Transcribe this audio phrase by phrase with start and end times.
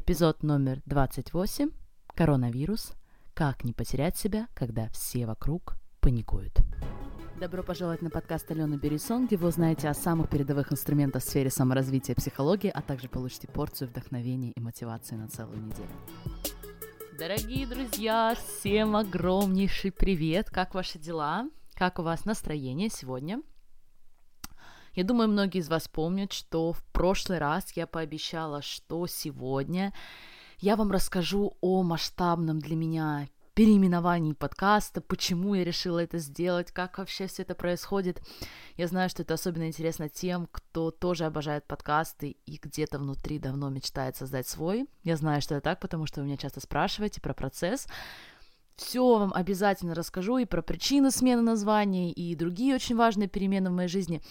[0.00, 1.70] Эпизод номер 28.
[2.14, 2.92] Коронавирус.
[3.34, 6.52] Как не потерять себя, когда все вокруг паникуют.
[7.40, 11.50] Добро пожаловать на подкаст Алены Берисон, где вы узнаете о самых передовых инструментах в сфере
[11.50, 15.90] саморазвития и психологии, а также получите порцию вдохновения и мотивации на целую неделю.
[17.18, 20.48] Дорогие друзья, всем огромнейший привет!
[20.48, 21.50] Как ваши дела?
[21.74, 23.42] Как у вас настроение сегодня?
[24.94, 29.92] Я думаю, многие из вас помнят, что в прошлый раз я пообещала, что сегодня
[30.58, 36.98] я вам расскажу о масштабном для меня переименовании подкаста, почему я решила это сделать, как
[36.98, 38.22] вообще все это происходит.
[38.76, 43.68] Я знаю, что это особенно интересно тем, кто тоже обожает подкасты и где-то внутри давно
[43.68, 44.86] мечтает создать свой.
[45.02, 47.88] Я знаю, что это так, потому что вы меня часто спрашиваете про процесс.
[48.76, 53.72] Все вам обязательно расскажу и про причины смены названия, и другие очень важные перемены в
[53.72, 54.22] моей жизни.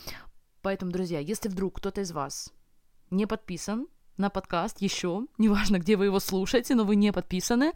[0.67, 2.51] Поэтому, друзья, если вдруг кто-то из вас
[3.09, 7.71] не подписан на подкаст еще, неважно, где вы его слушаете, но вы не подписаны,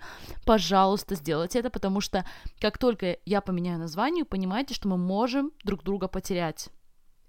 [0.45, 2.25] пожалуйста, сделайте это, потому что
[2.59, 6.67] как только я поменяю название, понимаете, что мы можем друг друга потерять.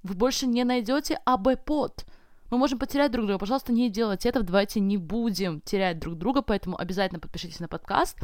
[0.03, 2.07] Вы больше не найдете АБ-под.
[2.51, 3.39] Мы можем потерять друг друга.
[3.39, 4.45] Пожалуйста, не делайте этого.
[4.45, 8.19] Давайте не будем терять друг друга, поэтому обязательно подпишитесь на подкаст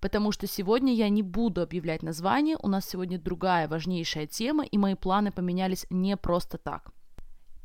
[0.00, 4.78] потому что сегодня я не буду объявлять название, у нас сегодня другая важнейшая тема, и
[4.78, 6.92] мои планы поменялись не просто так.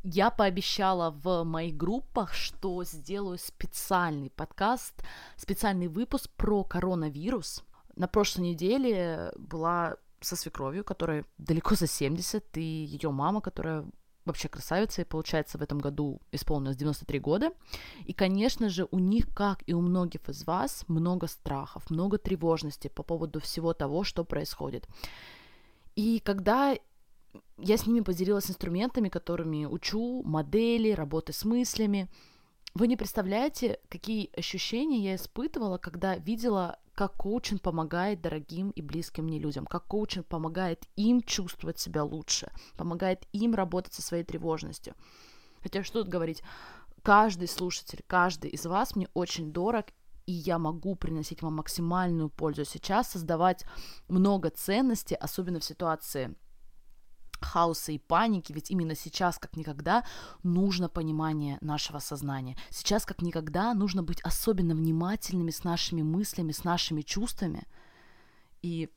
[0.03, 4.93] Я пообещала в моих группах, что сделаю специальный подкаст,
[5.37, 7.63] специальный выпуск про коронавирус.
[7.95, 13.85] На прошлой неделе была со свекровью, которая далеко за 70, и ее мама, которая
[14.25, 17.51] вообще красавица, и получается в этом году исполнилось 93 года.
[18.05, 22.87] И, конечно же, у них, как и у многих из вас, много страхов, много тревожности
[22.87, 24.87] по поводу всего того, что происходит.
[25.95, 26.75] И когда
[27.57, 32.09] я с ними поделилась инструментами, которыми учу, модели, работы с мыслями,
[32.73, 39.25] вы не представляете, какие ощущения я испытывала, когда видела как коучинг помогает дорогим и близким
[39.25, 44.93] мне людям, как коучинг помогает им чувствовать себя лучше, помогает им работать со своей тревожностью.
[45.61, 46.43] Хотя что тут говорить,
[47.01, 49.87] каждый слушатель, каждый из вас мне очень дорог,
[50.25, 53.65] и я могу приносить вам максимальную пользу сейчас, создавать
[54.07, 56.35] много ценностей, особенно в ситуации
[57.43, 60.03] хаоса и паники, ведь именно сейчас, как никогда,
[60.43, 62.57] нужно понимание нашего сознания.
[62.69, 67.67] Сейчас, как никогда, нужно быть особенно внимательными с нашими мыслями, с нашими чувствами.
[68.61, 68.89] И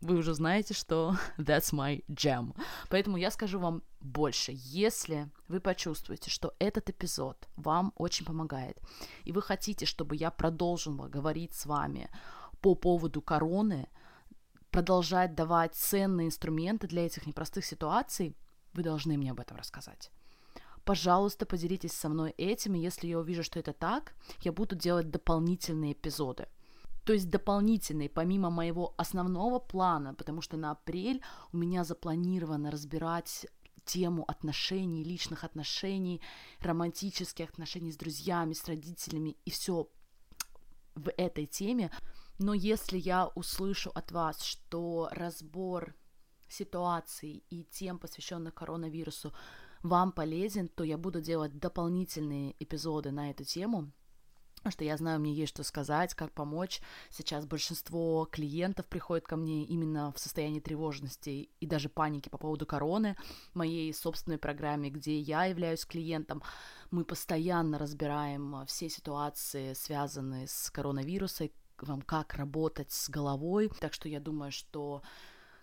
[0.00, 2.54] вы уже знаете, что that's my jam.
[2.90, 4.52] Поэтому я скажу вам больше.
[4.54, 8.78] Если вы почувствуете, что этот эпизод вам очень помогает,
[9.24, 12.10] и вы хотите, чтобы я продолжила говорить с вами
[12.60, 13.88] по поводу короны,
[14.74, 18.34] продолжать давать ценные инструменты для этих непростых ситуаций,
[18.72, 20.10] вы должны мне об этом рассказать.
[20.84, 25.10] Пожалуйста, поделитесь со мной этим, и если я увижу, что это так, я буду делать
[25.10, 26.48] дополнительные эпизоды.
[27.04, 33.46] То есть дополнительные, помимо моего основного плана, потому что на апрель у меня запланировано разбирать
[33.84, 36.20] тему отношений, личных отношений,
[36.58, 39.86] романтических отношений с друзьями, с родителями и все
[40.96, 41.92] в этой теме.
[42.38, 45.94] Но если я услышу от вас, что разбор
[46.48, 49.32] ситуаций и тем, посвященных коронавирусу,
[49.82, 53.92] вам полезен, то я буду делать дополнительные эпизоды на эту тему,
[54.56, 56.80] потому что я знаю, мне есть что сказать, как помочь.
[57.10, 62.64] Сейчас большинство клиентов приходит ко мне именно в состоянии тревожности и даже паники по поводу
[62.64, 63.14] короны.
[63.52, 66.42] В моей собственной программе, где я являюсь клиентом,
[66.90, 71.50] мы постоянно разбираем все ситуации, связанные с коронавирусом,
[71.84, 73.70] вам, как работать с головой.
[73.80, 75.02] Так что я думаю, что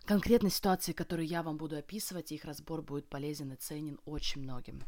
[0.06, 4.84] конкретные ситуации, которые я вам буду описывать, их разбор будет полезен и ценен очень многим.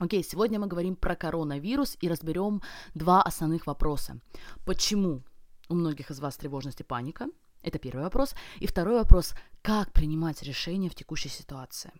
[0.00, 2.62] Окей, okay, сегодня мы говорим про коронавирус и разберем
[2.94, 4.18] два основных вопроса.
[4.66, 5.22] Почему
[5.68, 7.28] у многих из вас тревожность и паника?
[7.62, 8.34] Это первый вопрос.
[8.60, 11.92] И второй вопрос, как принимать решения в текущей ситуации?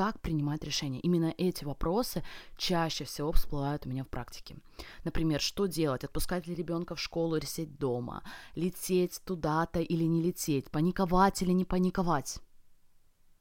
[0.00, 0.98] Как принимать решения.
[1.00, 2.22] Именно эти вопросы
[2.56, 4.56] чаще всего всплывают у меня в практике.
[5.04, 6.04] Например, что делать?
[6.04, 8.22] Отпускать ли ребенка в школу или сидеть дома?
[8.54, 10.70] Лететь туда-то или не лететь?
[10.70, 12.38] Паниковать или не паниковать?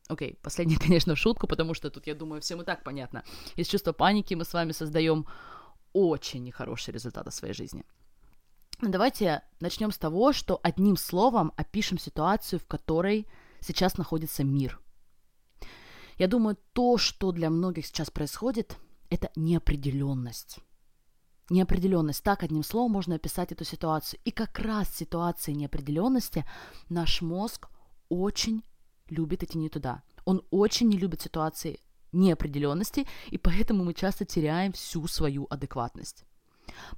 [0.10, 3.24] Окей, okay, последний, конечно, в шутку, потому что тут, я думаю, всем и так понятно.
[3.56, 5.28] Из чувства паники мы с вами создаем
[5.94, 7.86] очень нехорошие результаты своей жизни.
[8.82, 13.28] Давайте начнем с того, что одним словом опишем ситуацию, в которой
[13.62, 14.82] сейчас находится мир–
[16.20, 18.78] я думаю, то, что для многих сейчас происходит,
[19.10, 20.60] это неопределенность.
[21.50, 22.24] Неопределенность.
[22.24, 24.20] Так, одним словом, можно описать эту ситуацию.
[24.26, 26.46] И как раз в ситуации неопределенности
[26.90, 27.70] наш мозг
[28.10, 28.64] очень
[29.10, 30.04] любит идти не туда.
[30.26, 31.80] Он очень не любит ситуации
[32.12, 36.26] неопределенности, и поэтому мы часто теряем всю свою адекватность.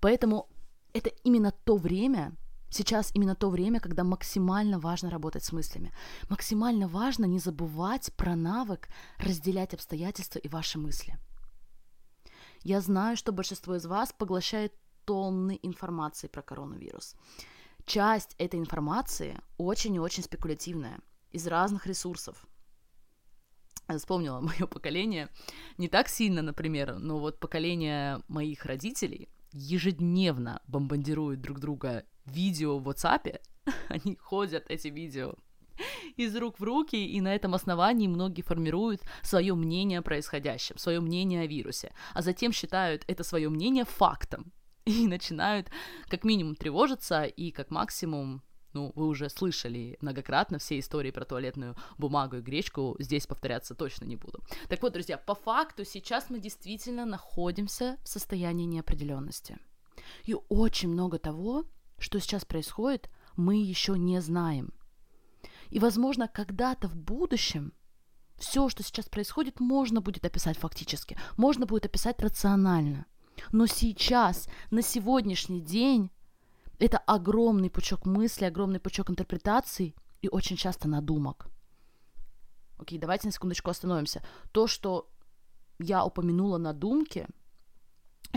[0.02, 0.50] Поэтому
[0.94, 2.34] это именно то время,
[2.72, 5.92] Сейчас именно то время, когда максимально важно работать с мыслями.
[6.30, 8.88] Максимально важно не забывать про навык
[9.18, 11.18] разделять обстоятельства и ваши мысли.
[12.64, 14.74] Я знаю, что большинство из вас поглощает
[15.04, 17.16] тонны информации про коронавирус.
[17.86, 21.00] Часть этой информации очень и очень спекулятивная,
[21.32, 22.48] из разных ресурсов.
[23.90, 25.28] Я вспомнила мое поколение,
[25.78, 32.88] не так сильно, например, но вот поколение моих родителей ежедневно бомбардирует друг друга видео в
[32.90, 33.40] WhatsApp,
[33.90, 35.36] они ходят эти видео
[36.16, 41.00] из рук в руки, и на этом основании многие формируют свое мнение о происходящем, свое
[41.00, 44.52] мнение о вирусе, а затем считают это свое мнение фактом
[44.86, 45.70] и начинают
[46.08, 48.44] как минимум тревожиться и как максимум
[48.74, 54.06] ну, вы уже слышали многократно все истории про туалетную бумагу и гречку, здесь повторяться точно
[54.06, 54.42] не буду.
[54.70, 59.58] Так вот, друзья, по факту сейчас мы действительно находимся в состоянии неопределенности.
[60.24, 61.66] И очень много того,
[62.02, 64.74] что сейчас происходит, мы еще не знаем.
[65.70, 67.74] И, возможно, когда-то в будущем
[68.38, 73.06] все, что сейчас происходит, можно будет описать фактически, можно будет описать рационально.
[73.52, 76.12] Но сейчас, на сегодняшний день,
[76.80, 81.48] это огромный пучок мыслей, огромный пучок интерпретаций и очень часто надумок.
[82.78, 84.24] Окей, давайте на секундочку остановимся.
[84.52, 85.10] То, что
[85.80, 87.28] я упомянула надумки–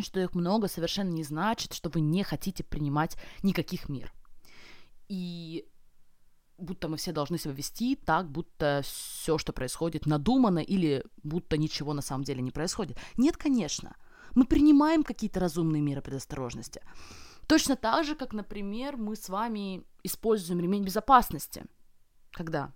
[0.03, 4.13] что их много, совершенно не значит, что вы не хотите принимать никаких мер.
[5.09, 5.67] И
[6.59, 11.93] будто мы все должны себя вести так, будто все, что происходит, надумано или будто ничего
[11.95, 12.99] на самом деле не происходит.
[13.17, 13.97] Нет, конечно.
[14.35, 16.83] Мы принимаем какие-то разумные меры предосторожности.
[17.47, 21.67] Точно так же, как, например, мы с вами используем ремень безопасности,
[22.31, 22.73] когда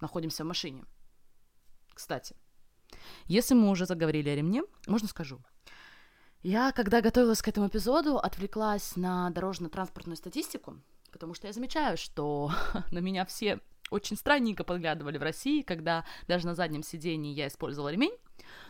[0.00, 0.84] находимся в машине.
[1.94, 2.34] Кстати,
[3.26, 5.40] если мы уже заговорили о ремне, можно скажу–
[6.42, 10.80] я, когда готовилась к этому эпизоду, отвлеклась на дорожно-транспортную статистику,
[11.12, 12.50] потому что я замечаю, что
[12.90, 13.60] на меня все
[13.90, 18.16] очень странненько подглядывали в России, когда даже на заднем сидении я использовала ремень.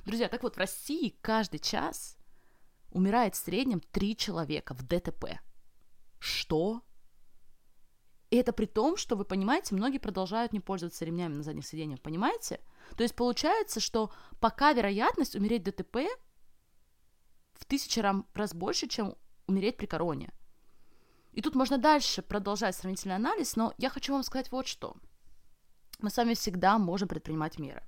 [0.05, 2.19] Друзья, так вот, в России каждый час
[2.91, 5.41] умирает в среднем три человека в ДТП.
[6.19, 6.83] Что?
[8.31, 12.01] И это при том, что, вы понимаете, многие продолжают не пользоваться ремнями на задних сиденьях,
[12.01, 12.61] понимаете?
[12.97, 14.11] То есть получается, что
[14.41, 15.99] пока вероятность умереть в ДТП
[17.63, 19.15] в тысячи раз больше, чем
[19.47, 20.33] умереть при короне.
[21.33, 24.97] И тут можно дальше продолжать сравнительный анализ, но я хочу вам сказать вот что.
[26.01, 27.83] Мы с вами всегда можем предпринимать меры.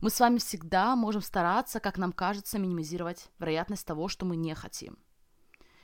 [0.00, 4.54] Мы с вами всегда можем стараться, как нам кажется, минимизировать вероятность того, что мы не
[4.54, 4.96] хотим.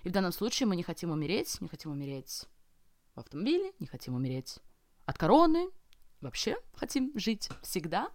[0.04, 2.46] И в данном случае мы не хотим умереть, не хотим умереть
[3.16, 4.60] в автомобиле, не хотим умереть
[5.04, 5.68] от короны,
[6.20, 8.08] вообще хотим жить всегда.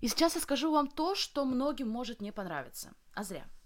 [0.00, 3.46] И сейчас я скажу вам то, что многим может не понравиться, а зря–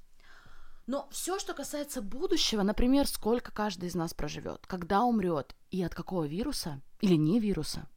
[0.93, 5.95] но все, что касается будущего, например, сколько каждый из нас проживет, когда умрет и от
[5.95, 7.89] какого вируса или не вируса,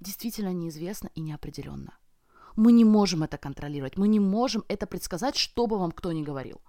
[0.00, 1.98] действительно неизвестно и неопределенно.
[2.56, 6.22] Мы не можем это контролировать, мы не можем это предсказать, что бы вам кто ни
[6.22, 6.62] говорил.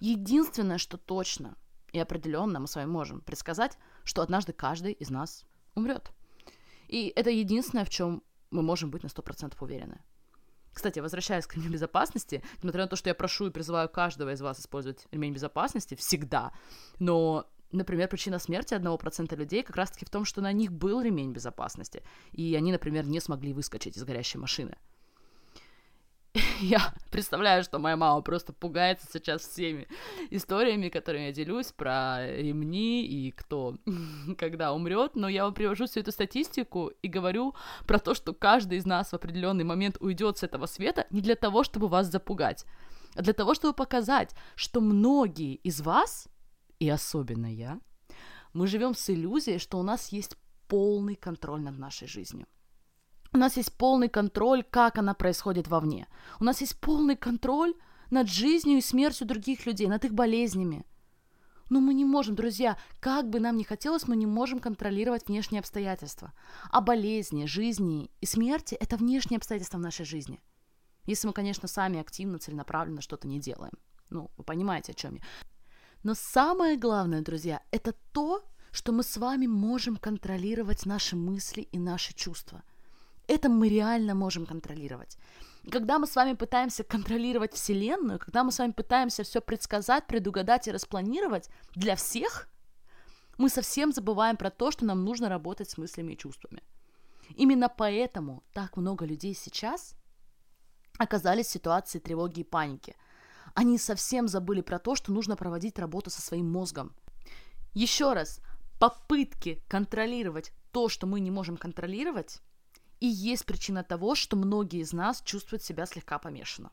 [0.00, 1.54] Единственное, что точно
[1.92, 5.44] и определенно мы с вами можем предсказать, что однажды каждый из нас
[5.74, 6.12] умрет.
[6.86, 10.00] И это единственное, в чем мы можем быть на 100% уверены.
[10.72, 14.40] Кстати, возвращаясь к ремню безопасности, несмотря на то, что я прошу и призываю каждого из
[14.40, 16.52] вас использовать ремень безопасности всегда,
[16.98, 21.00] но например, причина смерти одного процента людей как раз-таки в том, что на них был
[21.00, 22.02] ремень безопасности,
[22.32, 24.76] и они, например, не смогли выскочить из горящей машины.
[26.60, 29.88] я представляю, что моя мама просто пугается сейчас всеми
[30.30, 33.76] историями, которыми я делюсь про ремни и кто
[34.38, 37.54] когда умрет, но я вам привожу всю эту статистику и говорю
[37.86, 41.34] про то, что каждый из нас в определенный момент уйдет с этого света не для
[41.34, 42.64] того, чтобы вас запугать,
[43.14, 46.28] а для того, чтобы показать, что многие из вас,
[46.78, 47.80] и особенно я,
[48.52, 50.36] мы живем с иллюзией, что у нас есть
[50.68, 52.46] полный контроль над нашей жизнью.
[53.32, 56.08] У нас есть полный контроль, как она происходит вовне.
[56.40, 57.74] У нас есть полный контроль
[58.10, 60.86] над жизнью и смертью других людей, над их болезнями.
[61.68, 65.60] Но мы не можем, друзья, как бы нам ни хотелось, мы не можем контролировать внешние
[65.60, 66.32] обстоятельства.
[66.70, 70.40] А болезни, жизни и смерти– это внешние обстоятельства в нашей жизни.
[71.04, 73.74] Если мы, конечно, сами активно, целенаправленно что-то не делаем.
[74.08, 75.22] Ну, вы понимаете, о чем я.
[76.02, 81.78] Но самое главное, друзья, это то, что мы с вами можем контролировать наши мысли и
[81.78, 82.62] наши чувства–
[83.28, 85.16] это мы реально можем контролировать.
[85.70, 90.66] когда мы с вами пытаемся контролировать Вселенную, когда мы с вами пытаемся все предсказать, предугадать
[90.66, 92.48] и распланировать для всех,
[93.36, 96.62] мы совсем забываем про то, что нам нужно работать с мыслями и чувствами.
[97.36, 99.94] Именно поэтому так много людей сейчас
[100.98, 102.96] оказались в ситуации тревоги и паники.
[103.54, 106.94] Они совсем забыли про то, что нужно проводить работу со своим мозгом.
[107.74, 108.40] Еще раз,
[108.78, 112.40] попытки контролировать то, что мы не можем контролировать,
[113.00, 116.70] и есть причина того, что многие из нас чувствуют себя слегка помешанно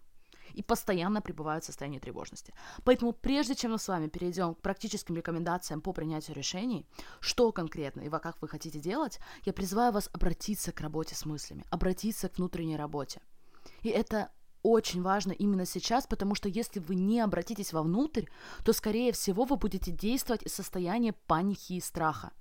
[0.53, 2.53] и постоянно пребывают в состоянии тревожности.
[2.83, 6.85] Поэтому прежде чем мы с вами перейдем к практическим рекомендациям по принятию решений,
[7.19, 11.65] что конкретно и как вы хотите делать, я призываю вас обратиться к работе с мыслями,
[11.69, 13.21] обратиться к внутренней работе.
[13.81, 14.31] И это
[14.63, 18.25] очень важно именно сейчас, потому что если вы не обратитесь вовнутрь,
[18.63, 22.31] то, скорее всего, вы будете действовать из состояния паники и страха.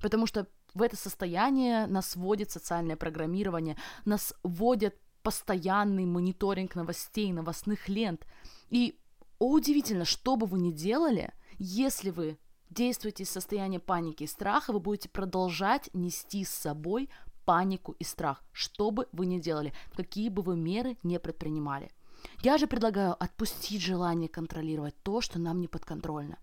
[0.00, 7.88] Потому что в это состояние нас вводит социальное программирование, нас вводят постоянный мониторинг новостей, новостных
[7.88, 8.26] лент.
[8.70, 8.98] И
[9.38, 12.38] о, удивительно, что бы вы ни делали, если вы
[12.70, 17.08] действуете из состояния паники и страха, вы будете продолжать нести с собой
[17.44, 21.90] панику и страх, что бы вы ни делали, какие бы вы меры не предпринимали.
[22.42, 26.38] Я же предлагаю отпустить желание контролировать то, что нам не подконтрольно.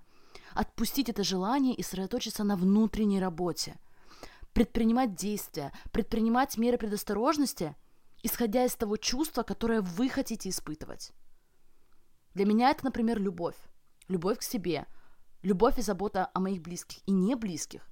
[0.54, 3.78] Отпустить это желание и сосредоточиться на внутренней работе.
[4.54, 7.76] Предпринимать действия, предпринимать меры предосторожности–
[8.24, 11.12] исходя из того чувства, которое вы хотите испытывать.
[12.34, 13.58] Для меня это, например, любовь.
[14.08, 14.86] Любовь к себе.
[15.42, 17.88] Любовь и забота о моих близких и не близких.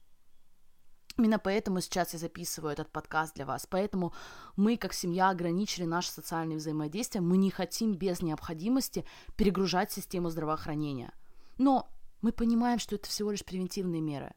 [1.18, 3.68] Именно поэтому сейчас я записываю этот подкаст для вас.
[3.70, 4.14] Поэтому
[4.56, 7.20] мы, как семья, ограничили наши социальные взаимодействия.
[7.20, 11.12] Мы не хотим без необходимости перегружать систему здравоохранения.
[11.58, 11.90] Но
[12.22, 14.34] мы понимаем, что это всего лишь превентивные меры.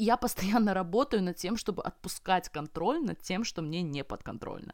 [0.00, 4.72] И я постоянно работаю над тем, чтобы отпускать контроль над тем, что мне не подконтрольно.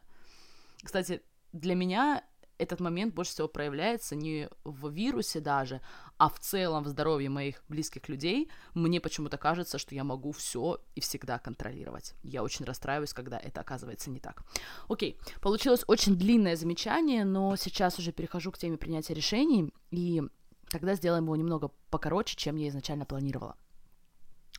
[0.81, 2.23] Кстати, для меня
[2.57, 5.81] этот момент больше всего проявляется не в вирусе даже,
[6.17, 8.49] а в целом в здоровье моих близких людей.
[8.73, 12.13] Мне почему-то кажется, что я могу все и всегда контролировать.
[12.23, 14.43] Я очень расстраиваюсь, когда это оказывается не так.
[14.87, 20.23] Окей, получилось очень длинное замечание, но сейчас уже перехожу к теме принятия решений, и
[20.69, 23.57] тогда сделаем его немного покороче, чем я изначально планировала.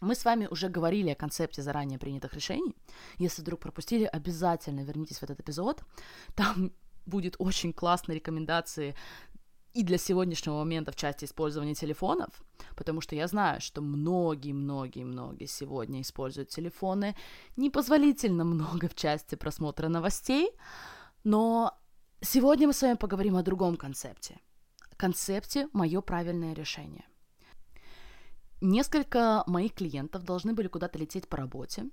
[0.01, 2.77] Мы с вами уже говорили о концепте заранее принятых решений.
[3.19, 5.83] Если вдруг пропустили, обязательно вернитесь в этот эпизод.
[6.35, 6.73] Там
[7.07, 8.95] будет очень классные рекомендации
[9.75, 12.31] и для сегодняшнего момента в части использования телефонов,
[12.75, 17.15] потому что я знаю, что многие-многие-многие сегодня используют телефоны
[17.57, 20.51] непозволительно много в части просмотра новостей,
[21.25, 21.79] но
[22.21, 24.41] сегодня мы с вами поговорим о другом концепте.
[24.97, 27.05] Концепте «Мое правильное решение».
[28.61, 31.87] Несколько моих клиентов должны были куда-то лететь по работе.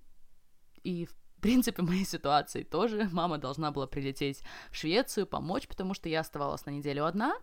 [0.84, 3.10] И, в принципе, моей ситуации тоже.
[3.12, 4.42] Мама должна была прилететь
[4.72, 7.36] в Швецию, помочь, потому что я оставалась на неделю одна.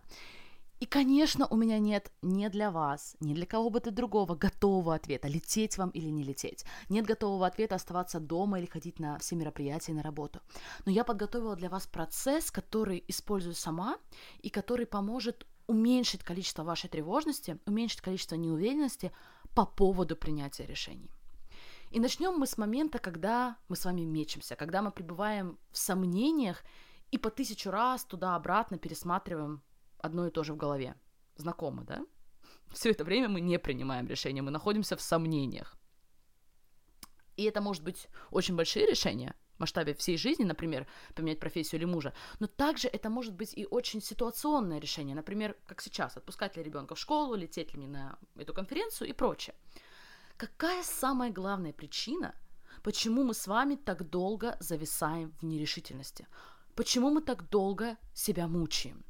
[0.83, 4.95] И, конечно, у меня нет ни для вас, ни для кого бы то другого готового
[4.95, 6.65] ответа, лететь вам или не лететь.
[6.89, 10.41] Нет готового ответа оставаться дома или ходить на все мероприятия на работу.
[10.85, 13.97] Но я подготовила для вас процесс, который использую сама
[14.41, 19.11] и который поможет уменьшить количество вашей тревожности, уменьшить количество неуверенности
[19.55, 21.11] по поводу принятия решений.
[21.91, 26.63] И начнем мы с момента, когда мы с вами мечемся, когда мы пребываем в сомнениях
[27.11, 29.61] и по тысячу раз туда-обратно пересматриваем
[29.99, 30.95] одно и то же в голове.
[31.35, 32.03] Знакомо, да?
[32.71, 35.77] Все это время мы не принимаем решения, мы находимся в сомнениях.
[37.37, 42.13] И это может быть очень большие решения, масштабе всей жизни, например, поменять профессию или мужа,
[42.39, 46.95] но также это может быть и очень ситуационное решение, например, как сейчас, отпускать ли ребенка
[46.95, 49.55] в школу, лететь ли мне на эту конференцию и прочее.
[50.37, 52.35] Какая самая главная причина,
[52.83, 56.27] почему мы с вами так долго зависаем в нерешительности?
[56.75, 59.05] Почему мы так долго себя мучаем?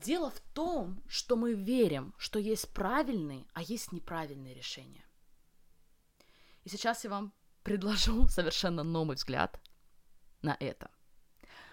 [0.00, 5.04] Дело в том, что мы верим, что есть правильные, а есть неправильные решения.
[6.64, 9.60] И сейчас я вам предложу совершенно новый взгляд
[10.42, 10.90] на это.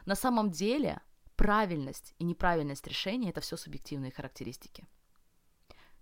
[0.06, 1.01] На самом деле
[1.36, 4.88] правильность и неправильность решения– это все субъективные характеристики.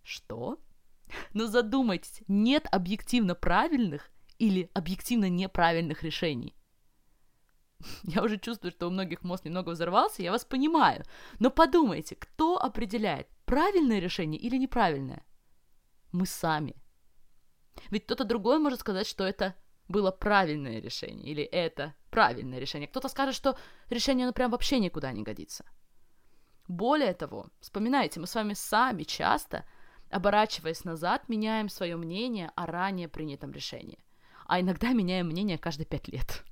[0.03, 0.59] Что?
[1.33, 4.09] Ну задумайтесь, нет объективно правильных
[4.39, 6.55] или объективно неправильных решений.
[8.03, 11.03] Я уже чувствую, что у многих мозг немного взорвался, я вас понимаю.
[11.39, 15.25] Но подумайте, кто определяет, правильное решение или неправильное?
[16.11, 16.75] Мы сами.
[17.89, 19.55] Ведь кто-то другой может сказать, что это
[19.87, 22.87] было правильное решение, или это правильное решение.
[22.87, 23.57] Кто-то скажет, что
[23.89, 25.65] решение, ну, прям вообще никуда не годится.
[26.67, 29.65] Более того, вспоминайте, мы с вами сами часто,
[30.09, 34.03] оборачиваясь назад, меняем свое мнение о ранее принятом решении.
[34.45, 36.43] А иногда меняем мнение каждые пять лет.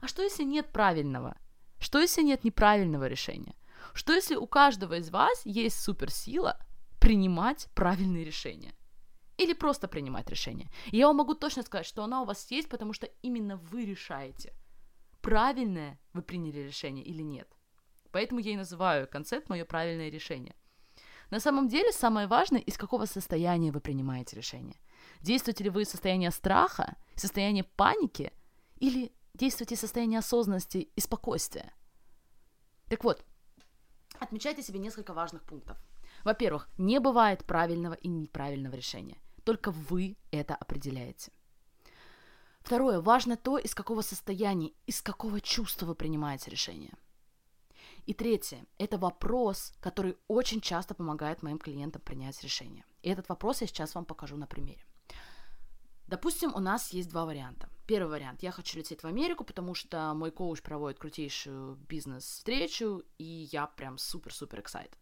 [0.00, 1.36] А что если нет правильного?
[1.78, 3.54] Что если нет неправильного решения?
[3.94, 6.58] Что если у каждого из вас есть суперсила
[7.00, 8.74] принимать правильные решения?
[9.38, 10.68] Или просто принимать решение.
[10.92, 13.86] И я вам могу точно сказать, что она у вас есть, потому что именно вы
[13.86, 14.52] решаете,
[15.22, 17.48] правильное вы приняли решение или нет.
[18.10, 20.54] Поэтому я и называю концепт «Мое правильное решение».
[21.30, 24.76] На самом деле самое важное, из какого состояния вы принимаете решение.
[25.20, 28.32] Действуете ли вы из состояния страха, состояния паники,
[28.80, 31.72] или действуете из состояния осознанности и спокойствия?
[32.88, 33.24] Так вот,
[34.18, 35.76] отмечайте себе несколько важных пунктов.
[36.24, 39.18] Во-первых, не бывает правильного и неправильного решения.
[39.48, 41.32] Только вы это определяете.
[42.60, 46.92] Второе, важно то, из какого состояния, из какого чувства вы принимаете решение–
[48.04, 52.84] и третье– это вопрос, который очень часто помогает моим клиентам принять решение.
[53.02, 54.84] И этот вопрос я сейчас вам покажу на примере.
[56.06, 57.70] Допустим, у нас есть два варианта.
[57.86, 58.42] Первый вариант.
[58.42, 63.96] Я хочу лететь в Америку, потому что мой коуч проводит крутейшую бизнес-встречу, и я прям
[63.96, 64.92] супер-супер excited.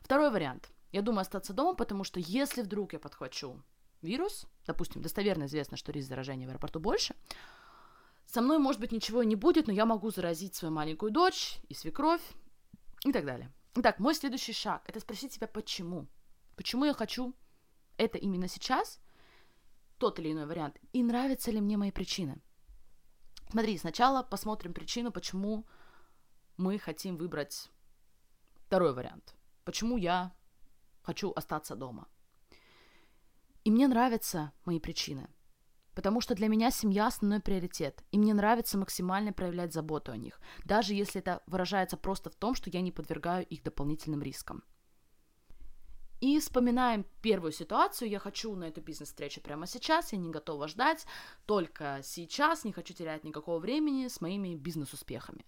[0.00, 0.70] Второй вариант.
[0.92, 3.60] Я думаю остаться дома, потому что если вдруг я подхвачу
[4.02, 7.14] вирус, допустим, достоверно известно, что риск заражения в аэропорту больше,
[8.26, 11.74] со мной, может быть, ничего не будет, но я могу заразить свою маленькую дочь и
[11.74, 12.22] свекровь
[13.04, 13.52] и так далее.
[13.76, 16.08] Итак, мой следующий шаг– это спросить себя, почему.
[16.56, 17.34] Почему я хочу
[17.98, 19.00] это именно сейчас,
[19.98, 22.40] тот или иной вариант, и нравятся ли мне мои причины.
[23.50, 25.66] Смотри, сначала посмотрим причину, почему
[26.56, 27.70] мы хотим выбрать
[28.66, 29.34] второй вариант.
[29.64, 30.34] Почему я
[31.02, 32.08] хочу остаться дома.
[33.66, 35.26] И мне нравятся мои причины.
[35.92, 40.40] Потому что для меня семья основной приоритет, и мне нравится максимально проявлять заботу о них,
[40.64, 44.62] даже если это выражается просто в том, что я не подвергаю их дополнительным рискам.
[46.20, 48.08] И вспоминаем первую ситуацию.
[48.08, 51.04] Я хочу на эту бизнес-встречу прямо сейчас, я не готова ждать,
[51.44, 55.44] только сейчас, не хочу терять никакого времени с моими бизнес-успехами.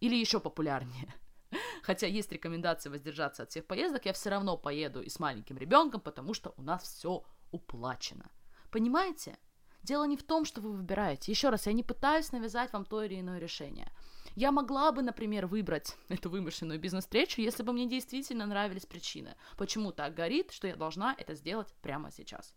[0.00, 1.14] Или еще популярнее.
[1.84, 6.00] Хотя есть рекомендация воздержаться от всех поездок, я все равно поеду и с маленьким ребенком,
[6.00, 8.30] потому что у нас все уплачено.
[8.70, 9.38] Понимаете?
[9.82, 11.30] Дело не в том, что вы выбираете.
[11.30, 13.90] Еще раз, я не пытаюсь навязать вам то или иное решение.
[14.34, 19.92] Я могла бы, например, выбрать эту вымышленную бизнес-встречу, если бы мне действительно нравились причины, почему
[19.92, 22.54] так горит, что я должна это сделать прямо сейчас.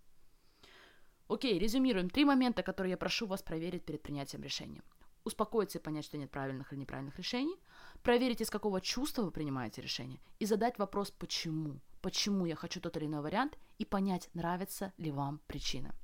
[1.28, 2.10] Окей, резюмируем.
[2.10, 4.82] Три момента, которые я прошу вас проверить перед принятием решения.
[5.24, 7.56] Успокоиться и понять, что нет правильных или неправильных решений.
[8.02, 10.20] Проверить, из какого чувства вы принимаете решение.
[10.40, 11.80] И задать вопрос «почему?».
[12.02, 13.60] Почему я хочу тот или иной вариант?
[13.80, 15.96] И понять, нравится ли вам причина.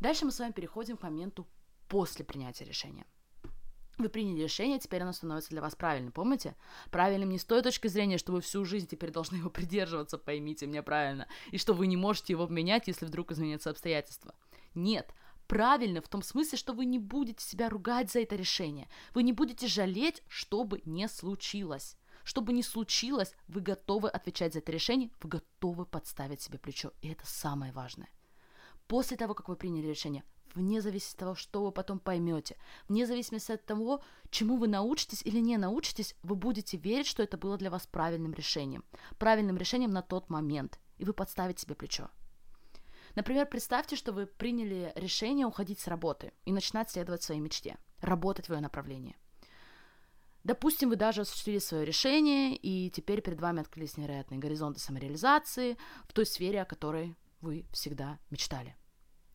[0.00, 1.46] Дальше мы с вами переходим к моменту
[1.88, 3.04] после принятия решения.
[3.98, 6.12] Вы приняли решение, теперь оно становится для вас правильным.
[6.12, 6.54] Помните?
[6.92, 10.68] Правильным не с той точки зрения, что вы всю жизнь теперь должны его придерживаться, поймите
[10.68, 14.36] меня правильно, и что вы не можете его менять, если вдруг изменятся обстоятельства.
[14.76, 15.12] Нет,
[15.48, 18.88] правильно в том смысле, что вы не будете себя ругать за это решение.
[19.14, 21.96] Вы не будете жалеть, что бы не случилось.
[22.28, 26.92] Что бы ни случилось, вы готовы отвечать за это решение, вы готовы подставить себе плечо.
[27.00, 28.10] И это самое важное
[28.86, 33.06] после того, как вы приняли решение, вне зависимости от того, что вы потом поймете, вне
[33.06, 37.56] зависимости от того, чему вы научитесь или не научитесь, вы будете верить, что это было
[37.56, 38.84] для вас правильным решением.
[39.18, 40.80] Правильным решением на тот момент.
[40.96, 42.10] И вы подставите себе плечо.
[43.14, 48.48] Например, представьте, что вы приняли решение уходить с работы и начинать следовать своей мечте, работать
[48.48, 49.16] в ее направлении.
[50.48, 55.76] Допустим, вы даже осуществили свое решение, и теперь перед вами открылись невероятные горизонты самореализации
[56.08, 58.74] в той сфере, о которой вы всегда мечтали.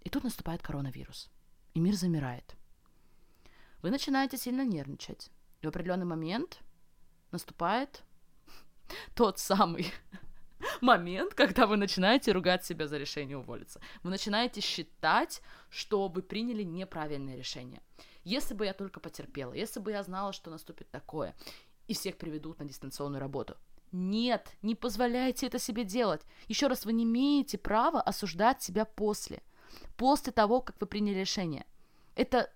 [0.02, 1.30] И тут наступает коронавирус,
[1.76, 2.56] и мир замирает.
[3.84, 5.30] Вы начинаете сильно нервничать.
[5.62, 6.62] И в определенный момент
[7.30, 8.02] наступает
[9.13, 9.93] тот самый
[10.82, 13.80] момент, когда вы начинаете ругать себя за решение уволиться.
[14.02, 17.84] Вы начинаете считать, что вы приняли неправильное решение.
[18.24, 21.36] Если бы я только потерпела, если бы я знала, что наступит такое,
[21.88, 23.58] и всех приведут на дистанционную работу,
[23.92, 26.22] нет, не позволяйте это себе делать.
[26.48, 29.44] Еще раз, вы не имеете права осуждать себя после.
[29.98, 31.66] После того, как вы приняли решение.
[32.16, 32.52] Это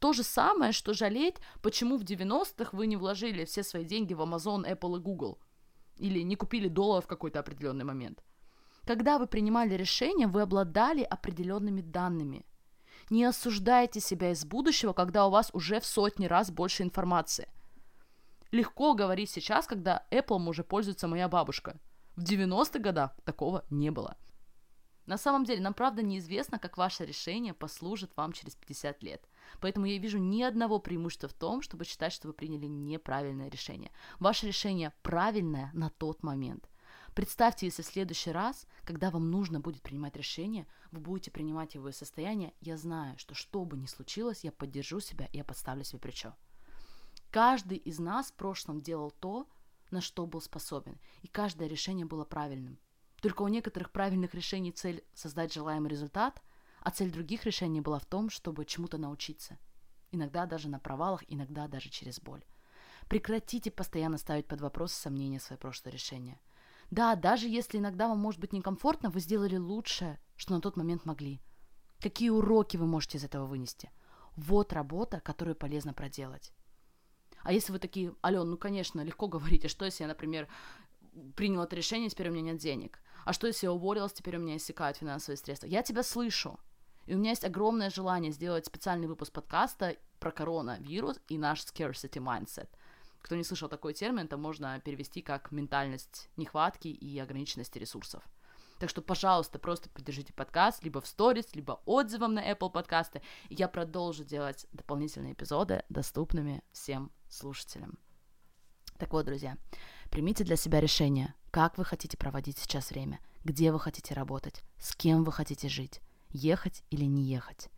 [0.00, 4.22] то же самое, что жалеть, почему в 90-х вы не вложили все свои деньги в
[4.22, 5.38] Amazon, Apple и Google.
[5.96, 8.22] Или не купили доллар в какой-то определенный момент.
[8.86, 12.46] Когда вы принимали решение, вы обладали определенными данными.
[13.10, 17.48] Не осуждайте себя из будущего, когда у вас уже в сотни раз больше информации
[18.50, 21.76] легко говорить сейчас, когда Apple уже пользуется моя бабушка.
[22.16, 24.16] В 90-х годах такого не было.
[25.06, 29.26] На самом деле, нам правда неизвестно, как ваше решение послужит вам через 50 лет.
[29.60, 33.90] Поэтому я вижу ни одного преимущества в том, чтобы считать, что вы приняли неправильное решение.
[34.18, 36.68] Ваше решение правильное на тот момент.
[37.18, 41.88] Представьте, если в следующий раз, когда вам нужно будет принимать решение, вы будете принимать его
[41.88, 45.98] из состояния «я знаю, что что бы ни случилось, я поддержу себя я подставлю себе
[45.98, 46.36] плечо».
[47.32, 49.48] Каждый из нас в прошлом делал то,
[49.90, 52.78] на что был способен, и каждое решение было правильным.
[53.20, 56.40] Только у некоторых правильных решений цель создать желаемый результат,
[56.82, 59.58] а цель других решений была в том, чтобы чему-то научиться.
[60.12, 62.44] Иногда даже на провалах, иногда даже через боль.
[63.08, 66.38] Прекратите постоянно ставить под вопрос сомнения свои прошлые решения.
[66.90, 71.04] Да, даже если иногда вам может быть некомфортно, вы сделали лучшее, что на тот момент
[71.04, 71.40] могли.
[72.00, 73.90] Какие уроки вы можете из этого вынести?
[74.36, 76.52] Вот работа, которую полезно проделать.
[77.42, 80.48] А если вы такие, Ален, ну, конечно, легко говорить, а что если я, например,
[81.36, 83.00] принял это решение, теперь у меня нет денег?
[83.24, 85.66] А что если я уволилась, теперь у меня иссякают финансовые средства?
[85.66, 86.58] Я тебя слышу.
[87.06, 92.22] И у меня есть огромное желание сделать специальный выпуск подкаста про коронавирус и наш scarcity
[92.22, 92.68] mindset.
[93.28, 98.22] Кто не слышал такой термин, это можно перевести как ментальность нехватки и ограниченности ресурсов.
[98.78, 103.54] Так что, пожалуйста, просто поддержите подкаст либо в сторис, либо отзывом на Apple подкасты, и
[103.54, 107.98] я продолжу делать дополнительные эпизоды доступными всем слушателям.
[108.96, 109.58] Так вот, друзья,
[110.08, 114.96] примите для себя решение, как вы хотите проводить сейчас время, где вы хотите работать, с
[114.96, 117.68] кем вы хотите жить, ехать или не ехать.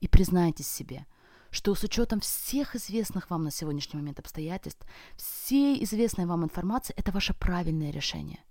[0.00, 1.06] И признайтесь себе–
[1.50, 7.12] что с учетом всех известных вам на сегодняшний момент обстоятельств, всей известной вам информации, это
[7.12, 8.44] ваше правильное решение.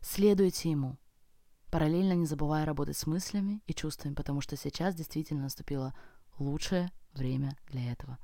[0.00, 0.96] Следуйте ему,
[1.70, 5.94] параллельно не забывая работать с мыслями и чувствами, потому что сейчас действительно наступило
[6.38, 8.18] лучшее время для этого.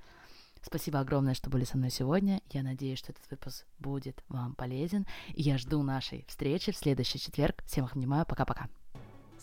[0.62, 2.40] Спасибо огромное, что были со мной сегодня.
[2.50, 5.06] Я надеюсь, что этот выпуск будет вам полезен.
[5.34, 7.62] И я жду нашей встречи в следующий четверг.
[7.66, 8.26] Всем обнимаю.
[8.26, 8.68] Пока-пока.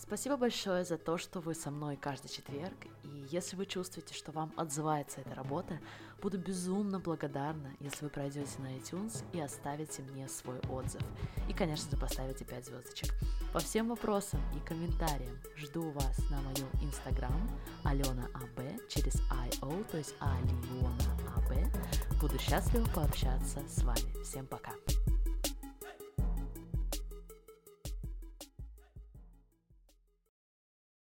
[0.05, 4.33] Спасибо большое за то, что вы со мной каждый четверг, и если вы чувствуете, что
[4.33, 5.79] вам отзывается эта работа,
[6.21, 11.01] буду безумно благодарна, если вы пройдете на iTunes и оставите мне свой отзыв.
[11.47, 13.13] И, конечно же, поставите 5 звездочек.
[13.53, 17.49] По всем вопросам и комментариям жду вас на моем инстаграм
[17.85, 22.19] Алена АБ через IO, то есть Алиона АБ.
[22.19, 24.21] Буду счастлива пообщаться с вами.
[24.21, 24.73] Всем пока!